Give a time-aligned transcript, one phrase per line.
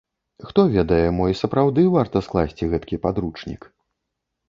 [0.47, 3.73] Хто ведае, мо і сапраўды варта скласці гэткі падручнік.